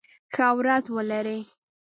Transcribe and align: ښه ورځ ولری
ښه 0.33 0.47
ورځ 0.57 0.85
ولری 0.95 1.39